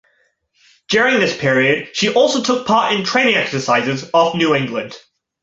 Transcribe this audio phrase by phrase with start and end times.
[0.89, 4.97] During this period, she also took part in training exercises off New England.